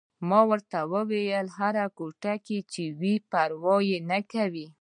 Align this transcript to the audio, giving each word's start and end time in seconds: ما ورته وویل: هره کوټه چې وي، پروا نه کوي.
ما 0.29 0.39
ورته 0.49 0.79
وویل: 0.93 1.47
هره 1.57 1.85
کوټه 1.97 2.33
چې 2.73 2.83
وي، 2.99 3.15
پروا 3.31 3.75
نه 4.09 4.19
کوي. 4.31 4.67